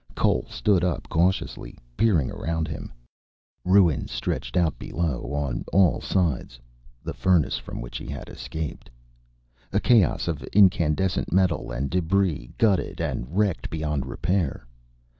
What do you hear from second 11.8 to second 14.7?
debris, gutted and wrecked beyond repair.